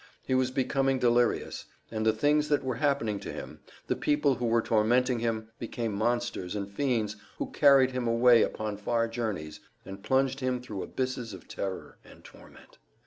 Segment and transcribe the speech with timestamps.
[0.23, 4.47] He was becoming delirious, and the things that were happening to him, the people who
[4.47, 10.01] were tormenting him, became monsters and fiends who carried him away upon far journeys, and
[10.01, 12.79] plunged him thru abysses of terror and torment.